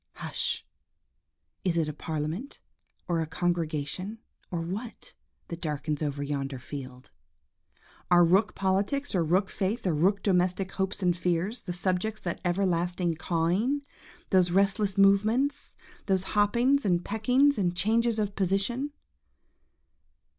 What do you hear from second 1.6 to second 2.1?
is it a